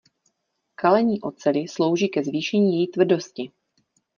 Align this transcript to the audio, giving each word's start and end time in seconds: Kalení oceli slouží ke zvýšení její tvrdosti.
Kalení 0.75 1.21
oceli 1.21 1.67
slouží 1.67 2.07
ke 2.09 2.23
zvýšení 2.23 2.77
její 2.79 2.87
tvrdosti. 2.87 3.51